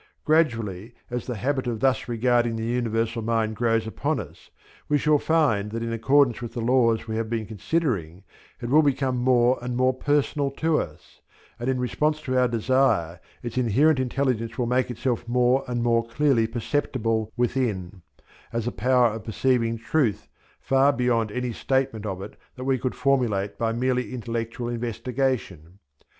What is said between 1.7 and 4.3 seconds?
thus regarding the Universal Mind grows upon